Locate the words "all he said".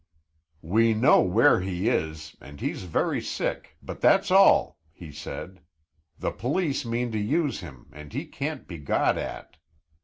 4.31-5.61